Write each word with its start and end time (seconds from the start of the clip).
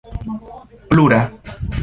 plura 0.89 1.21